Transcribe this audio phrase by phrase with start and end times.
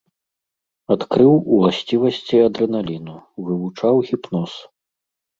[0.93, 3.15] Адкрыў уласцівасці адрэналіну,
[3.49, 4.51] вывучаў гіпноз.